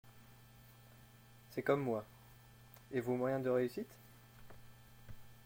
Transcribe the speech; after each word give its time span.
C’est 1.51 1.61
comme 1.61 1.83
moi; 1.83 2.03
et 2.91 3.01
vos 3.01 3.15
moyens 3.15 3.43
de 3.43 3.51
réussite? 3.51 3.93